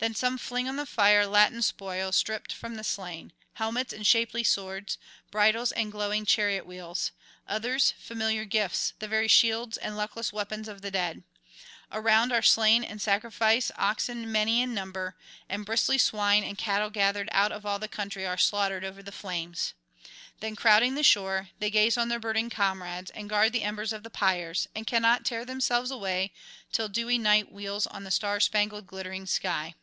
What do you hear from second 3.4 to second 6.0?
helmets and shapely swords, bridles and